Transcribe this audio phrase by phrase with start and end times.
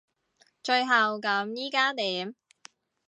[0.63, 2.33] 最後咁依家點？